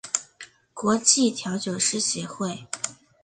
[0.73, 2.65] 国际调酒师协会